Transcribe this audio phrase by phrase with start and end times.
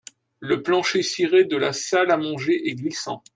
[0.39, 3.21] Le plancher ciré de la salle à manger est glissant.